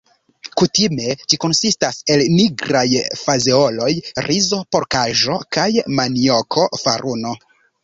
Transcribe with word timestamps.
Kutime 0.59 1.03
ĝi 1.33 1.37
konsistas 1.43 1.99
el 2.15 2.23
nigraj 2.37 2.81
fazeoloj, 3.21 3.91
rizo, 4.29 4.63
porkaĵo 4.77 5.39
kaj 5.59 5.69
manioko-faruno. 6.01 7.39